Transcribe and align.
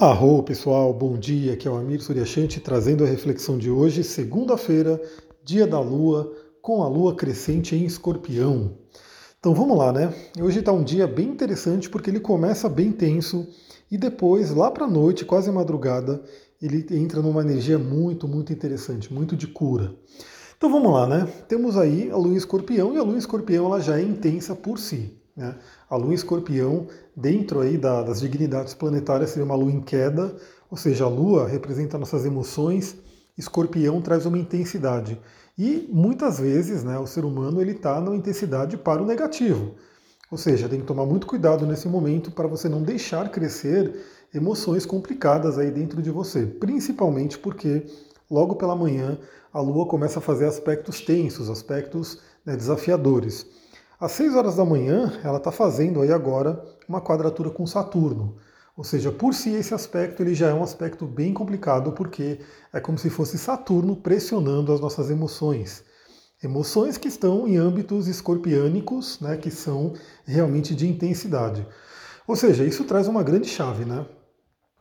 Arro 0.00 0.44
pessoal, 0.44 0.94
bom 0.94 1.18
dia, 1.18 1.54
aqui 1.54 1.66
é 1.66 1.70
o 1.72 1.74
Amir 1.74 2.00
Suryashanti 2.00 2.60
trazendo 2.60 3.02
a 3.02 3.06
reflexão 3.08 3.58
de 3.58 3.68
hoje, 3.68 4.04
segunda-feira, 4.04 5.02
dia 5.42 5.66
da 5.66 5.80
Lua, 5.80 6.32
com 6.62 6.84
a 6.84 6.88
Lua 6.88 7.16
crescente 7.16 7.74
em 7.74 7.84
escorpião. 7.84 8.78
Então 9.40 9.52
vamos 9.52 9.76
lá, 9.76 9.92
né? 9.92 10.14
Hoje 10.40 10.60
está 10.60 10.70
um 10.70 10.84
dia 10.84 11.04
bem 11.08 11.26
interessante 11.26 11.90
porque 11.90 12.10
ele 12.10 12.20
começa 12.20 12.68
bem 12.68 12.92
tenso 12.92 13.48
e 13.90 13.98
depois, 13.98 14.52
lá 14.52 14.70
para 14.70 14.84
a 14.84 14.88
noite, 14.88 15.24
quase 15.24 15.50
madrugada, 15.50 16.22
ele 16.62 16.86
entra 16.92 17.20
numa 17.20 17.42
energia 17.42 17.76
muito, 17.76 18.28
muito 18.28 18.52
interessante, 18.52 19.12
muito 19.12 19.34
de 19.34 19.48
cura. 19.48 19.96
Então 20.56 20.70
vamos 20.70 20.92
lá, 20.92 21.08
né? 21.08 21.28
Temos 21.48 21.76
aí 21.76 22.08
a 22.08 22.16
Lua 22.16 22.36
escorpião 22.36 22.94
e 22.94 22.98
a 22.98 23.02
Lua 23.02 23.18
escorpião 23.18 23.66
ela 23.66 23.80
já 23.80 23.98
é 23.98 24.02
intensa 24.02 24.54
por 24.54 24.78
si. 24.78 25.17
Né? 25.38 25.54
A 25.88 25.94
lua 25.94 26.10
em 26.10 26.16
escorpião, 26.16 26.88
dentro 27.16 27.60
aí 27.60 27.78
da, 27.78 28.02
das 28.02 28.20
dignidades 28.20 28.74
planetárias, 28.74 29.30
seria 29.30 29.44
uma 29.44 29.54
lua 29.54 29.70
em 29.70 29.80
queda, 29.80 30.34
ou 30.68 30.76
seja, 30.76 31.04
a 31.04 31.08
lua 31.08 31.46
representa 31.46 31.96
nossas 31.96 32.26
emoções, 32.26 32.96
escorpião 33.38 34.02
traz 34.02 34.26
uma 34.26 34.36
intensidade. 34.36 35.18
E 35.56 35.88
muitas 35.92 36.40
vezes 36.40 36.82
né, 36.82 36.98
o 36.98 37.06
ser 37.06 37.24
humano 37.24 37.60
ele 37.60 37.70
está 37.70 38.00
na 38.00 38.14
intensidade 38.16 38.76
para 38.76 39.00
o 39.00 39.06
negativo. 39.06 39.76
Ou 40.28 40.36
seja, 40.36 40.68
tem 40.68 40.80
que 40.80 40.86
tomar 40.86 41.06
muito 41.06 41.26
cuidado 41.26 41.64
nesse 41.64 41.88
momento 41.88 42.32
para 42.32 42.48
você 42.48 42.68
não 42.68 42.82
deixar 42.82 43.30
crescer 43.30 43.94
emoções 44.34 44.84
complicadas 44.84 45.56
aí 45.56 45.70
dentro 45.70 46.02
de 46.02 46.10
você, 46.10 46.44
principalmente 46.44 47.38
porque 47.38 47.86
logo 48.28 48.56
pela 48.56 48.76
manhã 48.76 49.16
a 49.52 49.60
Lua 49.60 49.86
começa 49.86 50.18
a 50.18 50.22
fazer 50.22 50.44
aspectos 50.46 51.00
tensos, 51.00 51.48
aspectos 51.48 52.20
né, 52.44 52.54
desafiadores. 52.54 53.46
Às 54.00 54.12
6 54.12 54.36
horas 54.36 54.54
da 54.54 54.64
manhã, 54.64 55.18
ela 55.24 55.38
está 55.38 55.50
fazendo 55.50 56.00
aí 56.00 56.12
agora 56.12 56.64
uma 56.88 57.00
quadratura 57.00 57.50
com 57.50 57.66
Saturno. 57.66 58.36
Ou 58.76 58.84
seja, 58.84 59.10
por 59.10 59.34
si 59.34 59.50
esse 59.50 59.74
aspecto 59.74 60.22
ele 60.22 60.36
já 60.36 60.50
é 60.50 60.54
um 60.54 60.62
aspecto 60.62 61.04
bem 61.04 61.34
complicado, 61.34 61.90
porque 61.90 62.38
é 62.72 62.78
como 62.78 62.96
se 62.96 63.10
fosse 63.10 63.36
Saturno 63.36 63.96
pressionando 63.96 64.72
as 64.72 64.80
nossas 64.80 65.10
emoções. 65.10 65.82
Emoções 66.40 66.96
que 66.96 67.08
estão 67.08 67.48
em 67.48 67.56
âmbitos 67.56 68.06
escorpiânicos, 68.06 69.18
né, 69.18 69.36
que 69.36 69.50
são 69.50 69.94
realmente 70.24 70.76
de 70.76 70.86
intensidade. 70.86 71.66
Ou 72.24 72.36
seja, 72.36 72.64
isso 72.64 72.84
traz 72.84 73.08
uma 73.08 73.24
grande 73.24 73.48
chave, 73.48 73.84
né? 73.84 74.06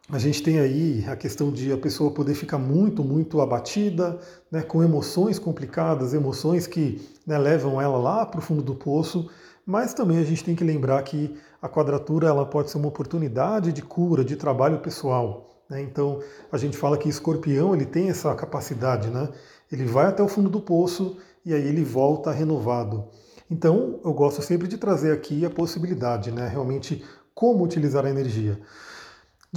A 0.09 0.17
gente 0.17 0.41
tem 0.41 0.57
aí 0.57 1.03
a 1.05 1.17
questão 1.17 1.51
de 1.51 1.69
a 1.69 1.77
pessoa 1.77 2.09
poder 2.11 2.33
ficar 2.33 2.57
muito, 2.57 3.03
muito 3.03 3.41
abatida, 3.41 4.17
né, 4.49 4.61
com 4.61 4.81
emoções 4.81 5.37
complicadas, 5.37 6.13
emoções 6.13 6.65
que 6.65 7.05
né, 7.25 7.37
levam 7.37 7.81
ela 7.81 7.97
lá 7.97 8.25
para 8.25 8.39
o 8.39 8.41
fundo 8.41 8.61
do 8.61 8.73
poço, 8.73 9.29
mas 9.65 9.93
também 9.93 10.17
a 10.17 10.23
gente 10.23 10.45
tem 10.45 10.55
que 10.55 10.63
lembrar 10.63 11.03
que 11.03 11.35
a 11.61 11.67
quadratura 11.67 12.29
ela 12.29 12.45
pode 12.45 12.71
ser 12.71 12.77
uma 12.77 12.87
oportunidade 12.87 13.73
de 13.73 13.81
cura, 13.81 14.23
de 14.23 14.37
trabalho 14.37 14.79
pessoal. 14.79 15.49
Né? 15.69 15.81
Então 15.81 16.21
a 16.49 16.57
gente 16.57 16.77
fala 16.77 16.97
que 16.97 17.09
escorpião 17.09 17.75
ele 17.75 17.85
tem 17.85 18.09
essa 18.09 18.33
capacidade, 18.33 19.09
né? 19.09 19.27
ele 19.69 19.83
vai 19.83 20.05
até 20.05 20.23
o 20.23 20.29
fundo 20.29 20.49
do 20.49 20.61
poço 20.61 21.17
e 21.43 21.53
aí 21.53 21.67
ele 21.67 21.83
volta 21.83 22.31
renovado. 22.31 23.09
Então 23.51 23.99
eu 24.05 24.13
gosto 24.13 24.41
sempre 24.41 24.69
de 24.69 24.77
trazer 24.77 25.11
aqui 25.11 25.45
a 25.45 25.49
possibilidade, 25.49 26.31
né? 26.31 26.47
realmente 26.47 27.03
como 27.35 27.65
utilizar 27.65 28.05
a 28.05 28.09
energia. 28.09 28.57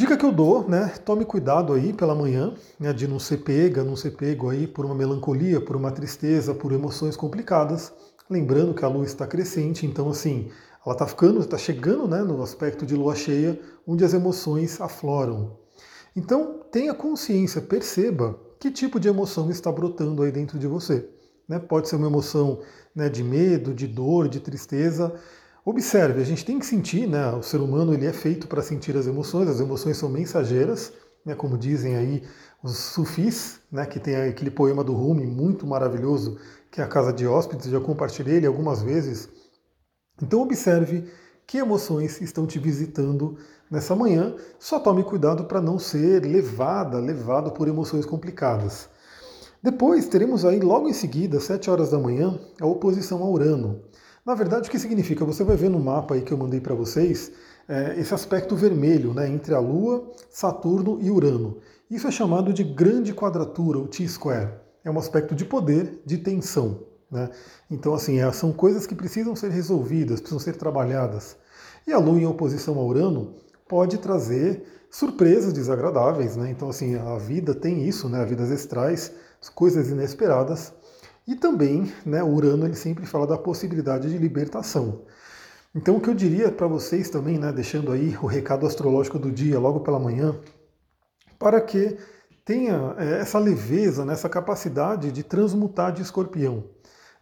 Dica 0.01 0.17
que 0.17 0.25
eu 0.25 0.33
dou, 0.33 0.67
né? 0.67 0.95
Tome 1.05 1.27
cuidado 1.27 1.75
aí 1.75 1.93
pela 1.93 2.15
manhã, 2.15 2.55
né, 2.79 2.91
de 2.91 3.07
não 3.07 3.19
ser 3.19 3.37
pega, 3.45 3.85
não 3.85 3.95
ser 3.95 4.13
pego 4.13 4.49
aí 4.49 4.67
por 4.67 4.87
uma 4.87 4.95
melancolia, 4.95 5.61
por 5.61 5.77
uma 5.77 5.91
tristeza, 5.91 6.55
por 6.55 6.73
emoções 6.73 7.19
complicadas. 7.19 7.93
Lembrando 8.31 8.73
que 8.73 8.83
a 8.83 8.89
lua 8.89 9.05
está 9.05 9.27
crescente, 9.27 9.85
então 9.85 10.09
assim, 10.09 10.51
ela 10.87 10.95
está 10.95 11.07
ficando, 11.07 11.41
está 11.41 11.59
chegando 11.59 12.09
né, 12.09 12.23
no 12.23 12.43
aspecto 12.43 12.87
de 12.87 12.97
lua 12.97 13.15
cheia, 13.15 13.61
onde 13.87 14.03
as 14.03 14.15
emoções 14.15 14.81
afloram. 14.81 15.59
Então 16.17 16.63
tenha 16.73 16.95
consciência, 16.95 17.61
perceba 17.61 18.41
que 18.59 18.71
tipo 18.71 18.99
de 18.99 19.07
emoção 19.07 19.51
está 19.51 19.71
brotando 19.71 20.23
aí 20.23 20.33
dentro 20.33 20.59
de 20.59 20.67
você. 20.67 21.07
Né? 21.47 21.59
Pode 21.59 21.91
ser 21.91 21.97
uma 21.97 22.07
emoção 22.07 22.61
né, 22.95 23.11
de 23.11 23.23
medo, 23.23 23.75
de 23.75 23.87
dor, 23.87 24.31
de 24.31 24.41
tristeza, 24.41 25.15
Observe, 25.65 26.23
a 26.23 26.25
gente 26.25 26.45
tem 26.45 26.59
que 26.59 26.65
sentir, 26.65 27.07
né? 27.07 27.31
O 27.33 27.43
ser 27.43 27.59
humano 27.59 27.93
ele 27.93 28.07
é 28.07 28.13
feito 28.13 28.49
para 28.49 28.63
sentir 28.63 28.97
as 28.97 29.07
emoções, 29.07 29.49
as 29.49 29.61
emoções 29.61 29.97
são 29.97 30.09
mensageiras, 30.09 30.93
né? 31.25 31.35
Como 31.35 31.59
dizem 31.59 31.97
aí 31.97 32.23
os 32.63 32.77
sufis, 32.77 33.61
né? 33.71 33.85
Que 33.85 34.01
tem 34.01 34.17
aquele 34.17 34.51
poema 34.51 34.83
do 34.83 34.95
Rumi 34.95 35.27
muito 35.27 35.67
maravilhoso, 35.67 36.39
que 36.71 36.81
é 36.81 36.85
a 36.85 36.89
Casa 36.89 37.13
de 37.13 37.27
Hóspedes, 37.27 37.67
já 37.67 37.79
compartilhei 37.79 38.37
ele 38.37 38.47
algumas 38.47 38.81
vezes. 38.81 39.29
Então 40.23 40.41
observe 40.41 41.05
que 41.47 41.59
emoções 41.59 42.21
estão 42.21 42.47
te 42.47 42.59
visitando 42.59 43.37
nessa 43.71 43.95
manhã. 43.95 44.35
Só 44.59 44.79
tome 44.79 45.05
cuidado 45.05 45.45
para 45.45 45.61
não 45.61 45.79
ser 45.79 46.25
levada, 46.25 46.99
levado 46.99 47.51
por 47.53 47.69
emoções 47.69 48.07
complicadas. 48.07 48.89
Depois 49.63 50.09
teremos 50.09 50.47
aí 50.47 50.59
logo 50.59 50.89
em 50.89 50.95
seguida, 50.95 51.37
às 51.37 51.45
7 51.45 51.69
horas 51.69 51.91
da 51.91 51.99
manhã, 51.99 52.41
a 52.59 52.67
oposição 52.67 53.23
a 53.23 53.29
Urano. 53.29 53.83
Na 54.31 54.37
verdade, 54.37 54.69
o 54.69 54.71
que 54.71 54.79
significa? 54.79 55.25
Você 55.25 55.43
vai 55.43 55.57
ver 55.57 55.69
no 55.69 55.81
mapa 55.81 56.15
aí 56.15 56.23
que 56.23 56.31
eu 56.31 56.39
mandei 56.39 56.61
para 56.61 56.73
vocês 56.73 57.33
é, 57.69 57.99
esse 57.99 58.15
aspecto 58.15 58.55
vermelho 58.55 59.13
né, 59.13 59.29
entre 59.29 59.53
a 59.53 59.59
Lua, 59.59 60.09
Saturno 60.31 61.01
e 61.03 61.11
Urano. 61.11 61.57
Isso 61.91 62.07
é 62.07 62.13
chamado 62.13 62.53
de 62.53 62.63
grande 62.63 63.13
quadratura, 63.13 63.81
o 63.81 63.89
T-square. 63.89 64.53
É 64.85 64.91
um 64.91 65.01
aspecto 65.01 65.35
de 65.35 65.45
poder, 65.45 66.01
de 66.07 66.17
tensão. 66.17 66.79
Né? 67.11 67.29
Então, 67.69 67.93
assim, 67.93 68.21
é, 68.21 68.31
são 68.31 68.53
coisas 68.53 68.87
que 68.87 68.95
precisam 68.95 69.35
ser 69.35 69.51
resolvidas, 69.51 70.21
precisam 70.21 70.39
ser 70.39 70.57
trabalhadas. 70.57 71.37
E 71.85 71.93
a 71.93 71.99
Lua 71.99 72.21
em 72.21 72.27
oposição 72.27 72.79
a 72.79 72.85
Urano 72.85 73.35
pode 73.67 73.99
trazer 73.99 74.63
surpresas 74.89 75.53
desagradáveis. 75.53 76.37
Né? 76.37 76.51
Então, 76.51 76.69
assim, 76.69 76.95
a 76.95 77.19
vida 77.19 77.53
tem 77.53 77.83
isso, 77.83 78.09
né? 78.09 78.21
a 78.21 78.25
vida 78.25 78.45
astrais, 78.45 79.11
coisas 79.57 79.91
inesperadas. 79.91 80.73
E 81.31 81.37
também, 81.37 81.93
né, 82.05 82.25
Urano 82.25 82.67
ele 82.67 82.75
sempre 82.75 83.07
fala 83.07 83.25
da 83.25 83.39
possibilidade 83.39 84.11
de 84.11 84.19
libertação. 84.19 85.03
Então 85.73 85.97
o 85.97 86.01
que 86.01 86.11
eu 86.11 86.15
diria 86.15 86.51
para 86.51 86.67
vocês 86.67 87.09
também, 87.09 87.39
né, 87.39 87.53
deixando 87.53 87.93
aí 87.93 88.19
o 88.21 88.27
recado 88.27 88.67
astrológico 88.67 89.17
do 89.17 89.31
dia 89.31 89.57
logo 89.61 89.79
pela 89.79 90.01
manhã, 90.01 90.35
para 91.39 91.61
que 91.61 91.97
tenha 92.45 92.97
é, 92.99 93.21
essa 93.21 93.39
leveza, 93.39 94.05
né, 94.05 94.13
essa 94.15 94.29
capacidade 94.29 95.13
de 95.13 95.23
transmutar 95.23 95.93
de 95.93 96.03
escorpião, 96.03 96.65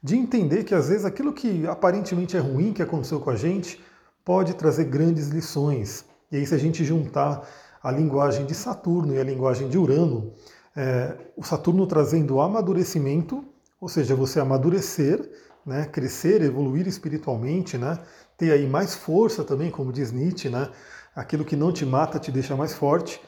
de 0.02 0.16
entender 0.16 0.64
que 0.64 0.74
às 0.74 0.88
vezes 0.88 1.04
aquilo 1.04 1.34
que 1.34 1.66
aparentemente 1.66 2.34
é 2.34 2.40
ruim 2.40 2.72
que 2.72 2.80
aconteceu 2.80 3.20
com 3.20 3.28
a 3.28 3.36
gente 3.36 3.78
pode 4.24 4.54
trazer 4.54 4.84
grandes 4.84 5.28
lições. 5.28 6.06
E 6.32 6.38
aí 6.38 6.46
se 6.46 6.54
a 6.54 6.58
gente 6.58 6.82
juntar 6.82 7.46
a 7.82 7.92
linguagem 7.92 8.46
de 8.46 8.54
Saturno 8.54 9.12
e 9.12 9.20
a 9.20 9.24
linguagem 9.24 9.68
de 9.68 9.76
Urano, 9.76 10.32
é, 10.74 11.14
o 11.36 11.44
Saturno 11.44 11.86
trazendo 11.86 12.40
amadurecimento 12.40 13.44
ou 13.80 13.88
seja, 13.88 14.14
você 14.14 14.40
amadurecer, 14.40 15.30
né, 15.64 15.84
crescer, 15.86 16.42
evoluir 16.42 16.86
espiritualmente, 16.86 17.76
né, 17.76 17.98
ter 18.36 18.52
aí 18.52 18.66
mais 18.66 18.94
força 18.94 19.44
também, 19.44 19.70
como 19.70 19.92
diz 19.92 20.12
Nietzsche, 20.12 20.48
né, 20.48 20.68
aquilo 21.14 21.44
que 21.44 21.56
não 21.56 21.72
te 21.72 21.84
mata 21.84 22.18
te 22.18 22.32
deixa 22.32 22.56
mais 22.56 22.74
forte, 22.74 23.20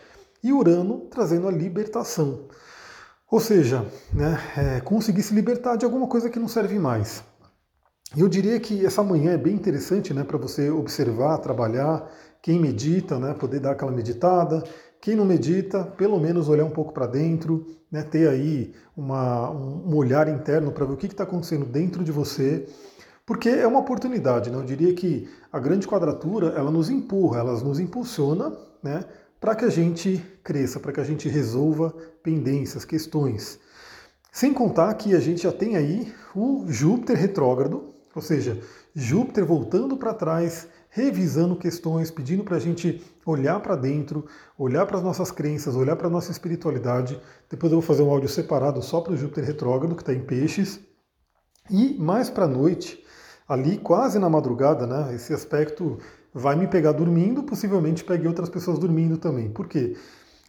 e 0.42 0.52
Urano 0.52 1.06
trazendo 1.10 1.46
a 1.48 1.52
libertação. 1.52 2.48
Ou 3.30 3.38
seja, 3.38 3.86
né, 4.12 4.40
é, 4.56 4.80
conseguir 4.80 5.22
se 5.22 5.34
libertar 5.34 5.76
de 5.76 5.84
alguma 5.84 6.08
coisa 6.08 6.28
que 6.28 6.38
não 6.38 6.48
serve 6.48 6.78
mais. 6.78 7.22
Eu 8.16 8.28
diria 8.28 8.58
que 8.58 8.84
essa 8.84 9.04
manhã 9.04 9.32
é 9.32 9.38
bem 9.38 9.54
interessante 9.54 10.12
né, 10.12 10.24
para 10.24 10.36
você 10.36 10.68
observar, 10.68 11.38
trabalhar, 11.38 12.10
quem 12.42 12.58
medita, 12.58 13.18
né, 13.20 13.34
poder 13.34 13.60
dar 13.60 13.72
aquela 13.72 13.92
meditada, 13.92 14.64
quem 15.00 15.16
não 15.16 15.24
medita, 15.24 15.84
pelo 15.84 16.20
menos 16.20 16.48
olhar 16.48 16.64
um 16.64 16.70
pouco 16.70 16.92
para 16.92 17.06
dentro, 17.06 17.66
né, 17.90 18.02
ter 18.02 18.28
aí 18.28 18.72
uma, 18.96 19.50
um 19.50 19.94
olhar 19.96 20.28
interno 20.28 20.70
para 20.70 20.84
ver 20.84 20.92
o 20.92 20.96
que 20.96 21.06
está 21.06 21.24
acontecendo 21.24 21.64
dentro 21.64 22.04
de 22.04 22.12
você, 22.12 22.68
porque 23.24 23.48
é 23.48 23.66
uma 23.66 23.80
oportunidade. 23.80 24.50
Né? 24.50 24.56
Eu 24.56 24.64
diria 24.64 24.94
que 24.94 25.28
a 25.52 25.58
grande 25.58 25.86
quadratura 25.86 26.48
ela 26.48 26.70
nos 26.70 26.90
empurra, 26.90 27.40
ela 27.40 27.58
nos 27.60 27.80
impulsiona 27.80 28.52
né, 28.82 29.04
para 29.40 29.54
que 29.54 29.64
a 29.64 29.70
gente 29.70 30.22
cresça, 30.44 30.78
para 30.78 30.92
que 30.92 31.00
a 31.00 31.04
gente 31.04 31.28
resolva 31.28 31.94
pendências, 32.22 32.84
questões. 32.84 33.58
Sem 34.30 34.53
contar 34.53 34.92
que 34.94 35.14
a 35.14 35.20
gente 35.20 35.42
já 35.42 35.53
tem 35.53 35.76
aí 35.76 36.12
o 36.34 36.66
Júpiter 36.68 37.16
retrógrado, 37.16 37.94
ou 38.14 38.22
seja, 38.22 38.60
Júpiter 38.94 39.44
voltando 39.44 39.96
para 39.96 40.14
trás, 40.14 40.68
revisando 40.91 41.54
questões, 41.54 42.10
pedindo 42.10 42.42
para 42.42 42.57
a 42.57 42.60
gente 42.60 43.03
olhar 43.25 43.60
para 43.60 43.77
dentro, 43.77 44.27
olhar 44.59 44.84
para 44.87 44.98
as 44.98 45.04
nossas 45.04 45.31
crenças, 45.31 45.77
olhar 45.77 45.95
para 45.97 46.09
a 46.09 46.10
nossa 46.10 46.33
espiritualidade. 46.33 47.19
Depois 47.48 47.72
eu 47.72 47.81
vou 47.81 47.87
fazer 47.87 48.03
um 48.03 48.10
áudio 48.10 48.28
separado 48.28 48.83
só 48.83 49.01
para 49.01 49.13
o 49.13 49.16
Júpiter 49.16 49.45
retrógrado, 49.45 49.95
que 49.95 50.03
está 50.03 50.13
em 50.13 50.21
peixes. 50.21 50.81
E 51.71 51.95
mais 51.98 52.28
para 52.28 52.45
a 52.45 52.48
noite, 52.48 53.03
ali 53.48 53.78
quase 53.78 54.19
na 54.19 54.28
madrugada, 54.28 54.87
né, 54.87 55.15
esse 55.15 55.33
aspecto 55.33 55.98
vai 56.34 56.57
me 56.57 56.66
pegar 56.66 56.92
dormindo, 56.92 57.45
possivelmente 57.45 58.04
pegue 58.04 58.27
outras 58.27 58.48
pessoas 58.48 58.78
dormindo 58.78 59.16
também. 59.16 59.48
Por 59.48 59.69
quê? 59.69 59.97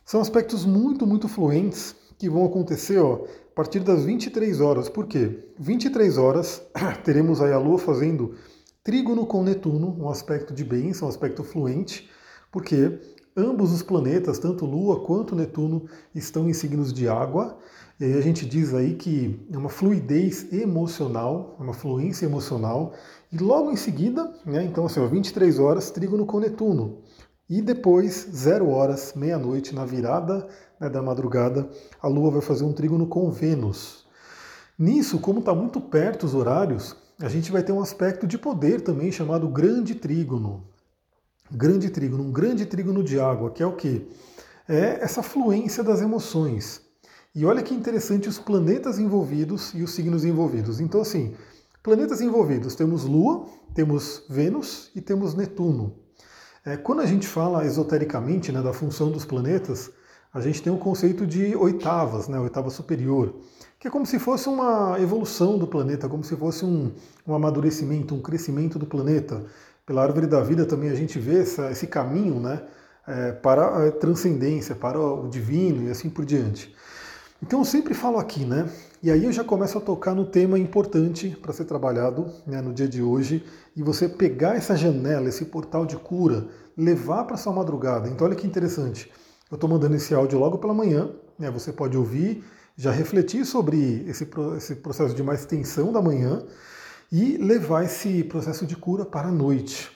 São 0.03 0.19
aspectos 0.19 0.65
muito, 0.65 1.05
muito 1.05 1.27
fluentes 1.27 1.95
que 2.17 2.29
vão 2.29 2.45
acontecer 2.45 2.99
ó, 2.99 3.25
a 3.51 3.55
partir 3.55 3.79
das 3.81 4.03
23 4.03 4.59
horas. 4.59 4.89
Por 4.89 5.05
quê? 5.05 5.47
23 5.59 6.17
horas 6.17 6.61
teremos 7.03 7.41
aí 7.41 7.51
a 7.51 7.57
Lua 7.57 7.77
fazendo 7.77 8.35
Trígono 8.83 9.25
com 9.25 9.43
Netuno, 9.43 9.95
um 9.99 10.09
aspecto 10.09 10.53
de 10.53 10.63
bênção, 10.63 11.07
um 11.07 11.09
aspecto 11.09 11.43
fluente, 11.43 12.09
porque 12.51 12.99
Ambos 13.35 13.71
os 13.71 13.81
planetas, 13.81 14.39
tanto 14.39 14.65
Lua 14.65 15.05
quanto 15.05 15.37
Netuno, 15.37 15.85
estão 16.13 16.49
em 16.49 16.53
signos 16.53 16.91
de 16.91 17.07
água. 17.07 17.57
E 17.97 18.03
a 18.13 18.19
gente 18.19 18.45
diz 18.45 18.73
aí 18.73 18.95
que 18.95 19.47
é 19.49 19.57
uma 19.57 19.69
fluidez 19.69 20.51
emocional, 20.51 21.55
uma 21.57 21.73
fluência 21.73 22.25
emocional. 22.25 22.93
E 23.31 23.37
logo 23.37 23.71
em 23.71 23.77
seguida, 23.77 24.33
né, 24.45 24.65
então 24.65 24.85
assim, 24.85 24.99
ó, 24.99 25.07
23 25.07 25.59
horas, 25.59 25.91
trígono 25.91 26.25
com 26.25 26.41
Netuno. 26.41 27.03
E 27.49 27.61
depois, 27.61 28.27
0 28.33 28.67
horas, 28.69 29.13
meia-noite, 29.15 29.73
na 29.73 29.85
virada 29.85 30.45
né, 30.77 30.89
da 30.89 31.01
madrugada, 31.01 31.69
a 32.01 32.09
Lua 32.09 32.31
vai 32.31 32.41
fazer 32.41 32.65
um 32.65 32.73
trígono 32.73 33.07
com 33.07 33.31
Vênus. 33.31 34.05
Nisso, 34.77 35.19
como 35.19 35.39
está 35.39 35.55
muito 35.55 35.79
perto 35.79 36.25
os 36.25 36.33
horários, 36.33 36.97
a 37.21 37.29
gente 37.29 37.51
vai 37.51 37.61
ter 37.61 37.71
um 37.71 37.81
aspecto 37.81 38.25
de 38.25 38.37
poder 38.37 38.81
também 38.81 39.11
chamado 39.11 39.47
grande 39.47 39.95
trígono. 39.95 40.63
Grande 41.51 41.89
trígono, 41.89 42.23
um 42.23 42.31
grande 42.31 42.65
trígono 42.65 43.03
de 43.03 43.19
água, 43.19 43.51
que 43.51 43.61
é 43.61 43.65
o 43.65 43.75
que? 43.75 44.07
É 44.67 45.03
essa 45.03 45.21
fluência 45.21 45.83
das 45.83 46.01
emoções. 46.01 46.81
E 47.35 47.45
olha 47.45 47.61
que 47.61 47.73
interessante 47.73 48.27
os 48.27 48.39
planetas 48.39 48.97
envolvidos 48.97 49.73
e 49.73 49.83
os 49.83 49.93
signos 49.93 50.25
envolvidos. 50.25 50.79
Então, 50.79 51.01
assim, 51.01 51.35
planetas 51.83 52.21
envolvidos, 52.21 52.75
temos 52.75 53.03
Lua, 53.03 53.45
temos 53.73 54.23
Vênus 54.29 54.91
e 54.95 55.01
temos 55.01 55.33
Netuno. 55.33 55.95
É, 56.65 56.77
quando 56.77 57.01
a 57.01 57.05
gente 57.05 57.27
fala 57.27 57.65
esotericamente 57.65 58.51
né, 58.51 58.61
da 58.61 58.73
função 58.73 59.11
dos 59.11 59.25
planetas, 59.25 59.91
a 60.33 60.39
gente 60.39 60.61
tem 60.61 60.71
o 60.71 60.75
um 60.75 60.79
conceito 60.79 61.25
de 61.25 61.55
oitavas, 61.55 62.27
né, 62.27 62.39
oitava 62.39 62.69
superior, 62.69 63.35
que 63.79 63.87
é 63.87 63.91
como 63.91 64.05
se 64.05 64.19
fosse 64.19 64.47
uma 64.47 64.97
evolução 64.99 65.57
do 65.57 65.67
planeta, 65.67 66.07
como 66.07 66.23
se 66.23 66.35
fosse 66.35 66.63
um, 66.63 66.91
um 67.27 67.33
amadurecimento, 67.33 68.15
um 68.15 68.21
crescimento 68.21 68.79
do 68.79 68.85
planeta. 68.85 69.43
Pela 69.85 70.03
árvore 70.03 70.27
da 70.27 70.41
vida 70.41 70.65
também 70.65 70.89
a 70.89 70.95
gente 70.95 71.19
vê 71.19 71.39
essa, 71.39 71.71
esse 71.71 71.87
caminho 71.87 72.39
né, 72.39 72.61
é, 73.07 73.31
para 73.31 73.87
a 73.87 73.91
transcendência, 73.91 74.75
para 74.75 74.99
o 74.99 75.27
divino 75.27 75.87
e 75.87 75.89
assim 75.89 76.09
por 76.09 76.23
diante. 76.23 76.73
Então 77.43 77.59
eu 77.59 77.65
sempre 77.65 77.95
falo 77.95 78.19
aqui, 78.19 78.45
né? 78.45 78.69
E 79.01 79.09
aí 79.09 79.25
eu 79.25 79.31
já 79.31 79.43
começo 79.43 79.75
a 79.75 79.81
tocar 79.81 80.13
no 80.13 80.25
tema 80.25 80.59
importante 80.59 81.35
para 81.41 81.51
ser 81.51 81.65
trabalhado 81.65 82.27
né, 82.45 82.61
no 82.61 82.71
dia 82.71 82.87
de 82.87 83.01
hoje 83.01 83.43
e 83.75 83.81
você 83.81 84.07
pegar 84.07 84.55
essa 84.55 84.77
janela, 84.77 85.27
esse 85.27 85.45
portal 85.45 85.83
de 85.83 85.97
cura, 85.97 86.47
levar 86.77 87.23
para 87.23 87.35
sua 87.35 87.51
madrugada. 87.51 88.07
Então 88.07 88.27
olha 88.27 88.35
que 88.35 88.45
interessante. 88.45 89.11
Eu 89.51 89.55
estou 89.55 89.69
mandando 89.69 89.95
esse 89.97 90.13
áudio 90.13 90.39
logo 90.39 90.57
pela 90.57 90.73
manhã, 90.73 91.11
né? 91.37 91.51
Você 91.51 91.73
pode 91.73 91.97
ouvir, 91.97 92.41
já 92.77 92.89
refletir 92.89 93.45
sobre 93.45 94.05
esse, 94.07 94.25
esse 94.55 94.75
processo 94.75 95.13
de 95.13 95.21
mais 95.21 95.45
tensão 95.45 95.91
da 95.91 96.01
manhã 96.01 96.41
e 97.11 97.35
levar 97.35 97.83
esse 97.83 98.23
processo 98.23 98.65
de 98.65 98.77
cura 98.77 99.03
para 99.03 99.27
a 99.27 99.31
noite. 99.31 99.91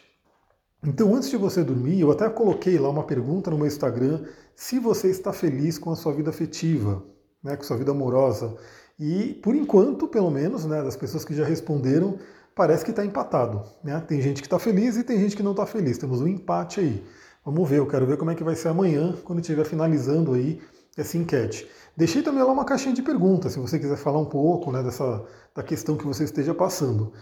Então, 0.84 1.16
antes 1.16 1.30
de 1.30 1.38
você 1.38 1.64
dormir, 1.64 2.02
eu 2.02 2.12
até 2.12 2.30
coloquei 2.30 2.78
lá 2.78 2.90
uma 2.90 3.04
pergunta 3.04 3.50
no 3.50 3.58
meu 3.58 3.66
Instagram 3.66 4.26
se 4.56 4.78
você 4.78 5.10
está 5.10 5.32
feliz 5.32 5.78
com 5.78 5.90
a 5.90 5.96
sua 5.96 6.12
vida 6.12 6.30
afetiva, 6.30 7.02
né, 7.42 7.56
com 7.56 7.64
a 7.64 7.66
sua 7.66 7.78
vida 7.78 7.92
amorosa. 7.92 8.56
E, 9.00 9.40
por 9.42 9.56
enquanto, 9.56 10.08
pelo 10.08 10.30
menos, 10.30 10.66
né, 10.66 10.84
das 10.84 10.98
pessoas 10.98 11.24
que 11.24 11.34
já 11.34 11.46
responderam, 11.46 12.20
parece 12.54 12.84
que 12.84 12.92
está 12.92 13.06
empatado. 13.06 13.64
Né? 13.84 14.00
Tem 14.02 14.22
gente 14.22 14.42
que 14.42 14.48
está 14.48 14.60
feliz 14.60 14.98
e 14.98 15.04
tem 15.04 15.20
gente 15.20 15.36
que 15.36 15.44
não 15.44 15.52
está 15.52 15.66
feliz. 15.66 15.98
Temos 15.98 16.22
um 16.22 16.28
empate 16.28 16.82
aí. 16.82 17.04
Vamos 17.46 17.70
ver, 17.70 17.78
eu 17.78 17.86
quero 17.86 18.08
ver 18.08 18.18
como 18.18 18.32
é 18.32 18.36
que 18.36 18.44
vai 18.44 18.56
ser 18.56 18.70
amanhã, 18.70 19.16
quando 19.24 19.40
estiver 19.40 19.64
finalizando 19.66 20.34
aí 20.34 20.60
essa 20.98 21.16
enquete. 21.16 21.68
Deixei 21.96 22.24
também 22.24 22.42
lá 22.42 22.52
uma 22.52 22.66
caixinha 22.66 22.96
de 22.96 23.04
perguntas, 23.04 23.54
se 23.54 23.60
você 23.60 23.78
quiser 23.78 23.98
falar 23.98 24.20
um 24.20 24.26
pouco 24.26 24.72
né, 24.72 24.82
dessa, 24.82 25.24
da 25.54 25.62
questão 25.62 25.96
que 25.96 26.08
você 26.08 26.24
esteja 26.24 26.56
passando. 26.56 27.14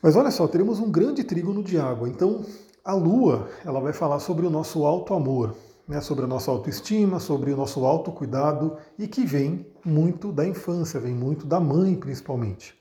Mas 0.00 0.14
olha 0.14 0.30
só, 0.30 0.46
teremos 0.46 0.78
um 0.78 0.88
grande 0.92 1.24
trígono 1.24 1.60
de 1.60 1.76
água. 1.76 2.08
Então, 2.08 2.44
a 2.84 2.94
Lua 2.94 3.48
ela 3.64 3.80
vai 3.80 3.92
falar 3.92 4.20
sobre 4.20 4.46
o 4.46 4.50
nosso 4.50 4.86
alto 4.86 5.12
amor, 5.12 5.56
né, 5.88 6.00
sobre 6.00 6.24
a 6.24 6.28
nossa 6.28 6.48
autoestima, 6.48 7.18
sobre 7.18 7.50
o 7.50 7.56
nosso 7.56 7.84
autocuidado 7.84 8.76
e 8.96 9.08
que 9.08 9.26
vem 9.26 9.66
muito 9.84 10.30
da 10.30 10.46
infância, 10.46 11.00
vem 11.00 11.14
muito 11.14 11.46
da 11.46 11.58
mãe 11.58 11.96
principalmente. 11.96 12.80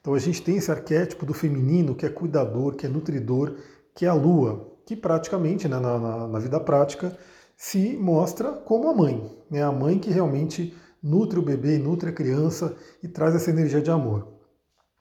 Então 0.00 0.14
a 0.14 0.18
gente 0.18 0.42
tem 0.42 0.56
esse 0.56 0.72
arquétipo 0.72 1.24
do 1.24 1.32
feminino 1.32 1.94
que 1.94 2.04
é 2.04 2.08
cuidador, 2.08 2.74
que 2.74 2.86
é 2.86 2.88
nutridor, 2.88 3.54
que 3.94 4.04
é 4.04 4.08
a 4.08 4.14
Lua 4.14 4.71
que 4.86 4.96
praticamente, 4.96 5.68
né, 5.68 5.78
na, 5.78 5.98
na, 5.98 6.28
na, 6.28 6.38
vida 6.38 6.58
prática, 6.60 7.16
se 7.56 7.96
mostra 7.96 8.52
como 8.52 8.88
a 8.88 8.94
mãe. 8.94 9.30
Né, 9.50 9.62
a 9.62 9.72
mãe 9.72 9.98
que 9.98 10.10
realmente 10.10 10.74
nutre 11.02 11.38
o 11.38 11.42
bebê, 11.42 11.78
nutre 11.78 12.10
a 12.10 12.12
criança 12.12 12.76
e 13.02 13.08
traz 13.08 13.34
essa 13.34 13.50
energia 13.50 13.80
de 13.80 13.90
amor. 13.90 14.28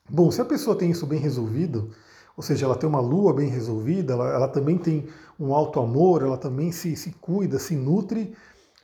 Bom, 0.09 0.31
se 0.31 0.41
a 0.41 0.45
pessoa 0.45 0.75
tem 0.75 0.91
isso 0.91 1.05
bem 1.05 1.19
resolvido, 1.19 1.91
ou 2.35 2.43
seja, 2.43 2.65
ela 2.65 2.75
tem 2.75 2.89
uma 2.89 2.99
lua 2.99 3.33
bem 3.33 3.49
resolvida, 3.49 4.13
ela, 4.13 4.29
ela 4.29 4.47
também 4.47 4.77
tem 4.77 5.07
um 5.39 5.53
alto 5.53 5.79
amor, 5.79 6.21
ela 6.21 6.37
também 6.37 6.71
se, 6.71 6.95
se 6.95 7.11
cuida, 7.13 7.59
se 7.59 7.75
nutre. 7.75 8.35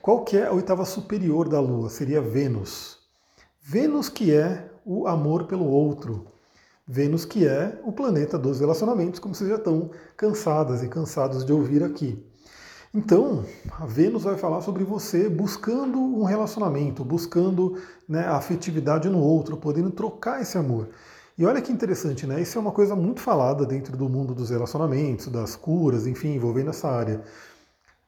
Qual 0.01 0.23
que 0.23 0.37
é 0.37 0.47
a 0.47 0.53
oitava 0.53 0.85
superior 0.85 1.49
da 1.49 1.59
lua? 1.59 1.89
Seria 1.89 2.21
Vênus. 2.21 2.97
Vênus 3.61 4.09
que 4.09 4.31
é 4.31 4.69
o 4.85 5.07
amor 5.07 5.45
pelo 5.45 5.65
outro. 5.65 6.27
Vênus, 6.87 7.25
que 7.25 7.45
é 7.45 7.79
o 7.83 7.91
planeta 7.91 8.37
dos 8.37 8.61
relacionamentos, 8.61 9.19
como 9.19 9.35
vocês 9.35 9.49
já 9.49 9.57
estão 9.57 9.91
cansadas 10.15 10.81
e 10.81 10.87
cansados 10.87 11.43
de 11.43 11.51
ouvir 11.51 11.83
aqui. 11.83 12.23
Então, 12.93 13.43
a 13.77 13.85
Vênus 13.85 14.23
vai 14.23 14.37
falar 14.37 14.61
sobre 14.61 14.85
você 14.85 15.29
buscando 15.29 15.99
um 15.99 16.23
relacionamento, 16.23 17.03
buscando 17.03 17.77
né, 18.07 18.21
a 18.21 18.37
afetividade 18.37 19.09
no 19.09 19.19
outro, 19.19 19.57
podendo 19.57 19.91
trocar 19.91 20.41
esse 20.41 20.57
amor. 20.57 20.87
E 21.37 21.45
olha 21.45 21.61
que 21.61 21.73
interessante, 21.73 22.25
né? 22.25 22.41
Isso 22.41 22.57
é 22.57 22.61
uma 22.61 22.71
coisa 22.71 22.95
muito 22.95 23.19
falada 23.19 23.65
dentro 23.65 23.97
do 23.97 24.07
mundo 24.07 24.33
dos 24.33 24.49
relacionamentos, 24.49 25.27
das 25.27 25.57
curas, 25.57 26.07
enfim, 26.07 26.35
envolvendo 26.35 26.69
essa 26.69 26.87
área. 26.87 27.21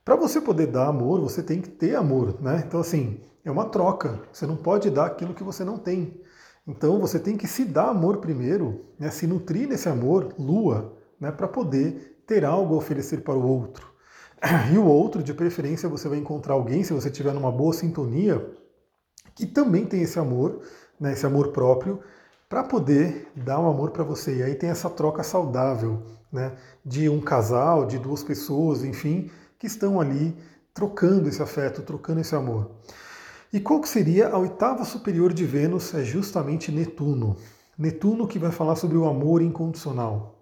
Para 0.05 0.15
você 0.15 0.39
poder 0.39 0.67
dar 0.67 0.87
amor, 0.87 1.19
você 1.19 1.43
tem 1.43 1.61
que 1.61 1.69
ter 1.69 1.95
amor, 1.95 2.41
né? 2.41 2.63
Então, 2.65 2.79
assim, 2.79 3.19
é 3.43 3.51
uma 3.51 3.65
troca. 3.65 4.21
Você 4.31 4.47
não 4.47 4.55
pode 4.55 4.89
dar 4.89 5.05
aquilo 5.05 5.33
que 5.33 5.43
você 5.43 5.65
não 5.65 5.77
tem. 5.77 6.19
Então 6.67 6.99
você 6.99 7.19
tem 7.19 7.35
que 7.35 7.47
se 7.47 7.65
dar 7.65 7.89
amor 7.89 8.17
primeiro, 8.17 8.85
né, 8.97 9.09
se 9.09 9.25
nutrir 9.25 9.67
nesse 9.67 9.89
amor, 9.89 10.33
lua, 10.37 10.95
né, 11.19 11.31
para 11.31 11.47
poder 11.47 12.21
ter 12.27 12.45
algo 12.45 12.75
a 12.75 12.77
oferecer 12.77 13.21
para 13.21 13.33
o 13.33 13.47
outro. 13.47 13.89
E 14.73 14.77
o 14.77 14.85
outro, 14.85 15.21
de 15.21 15.33
preferência, 15.33 15.89
você 15.89 16.07
vai 16.07 16.17
encontrar 16.17 16.53
alguém, 16.53 16.83
se 16.83 16.93
você 16.93 17.09
estiver 17.09 17.33
numa 17.33 17.51
boa 17.51 17.73
sintonia, 17.73 18.49
que 19.35 19.45
também 19.45 19.85
tem 19.85 20.01
esse 20.01 20.17
amor, 20.17 20.61
né, 20.99 21.13
esse 21.13 21.25
amor 21.25 21.51
próprio, 21.51 21.99
para 22.47 22.63
poder 22.63 23.27
dar 23.35 23.59
um 23.59 23.69
amor 23.69 23.91
para 23.91 24.03
você. 24.03 24.37
E 24.37 24.43
aí 24.43 24.55
tem 24.55 24.69
essa 24.69 24.89
troca 24.89 25.23
saudável 25.23 26.03
né, 26.31 26.55
de 26.85 27.09
um 27.09 27.19
casal, 27.21 27.85
de 27.85 27.97
duas 27.97 28.23
pessoas, 28.23 28.83
enfim, 28.83 29.29
que 29.57 29.67
estão 29.67 29.99
ali 29.99 30.35
trocando 30.73 31.27
esse 31.27 31.41
afeto, 31.41 31.81
trocando 31.81 32.21
esse 32.21 32.35
amor. 32.35 32.71
E 33.51 33.59
qual 33.59 33.81
que 33.81 33.89
seria 33.89 34.29
a 34.29 34.37
oitava 34.37 34.85
superior 34.85 35.33
de 35.33 35.43
Vênus? 35.43 35.93
É 35.95 36.03
justamente 36.03 36.71
Netuno. 36.71 37.35
Netuno 37.77 38.27
que 38.27 38.37
vai 38.37 38.51
falar 38.51 38.75
sobre 38.75 38.95
o 38.95 39.07
amor 39.07 39.41
incondicional. 39.41 40.35